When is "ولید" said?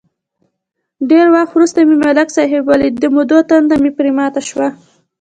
2.67-2.93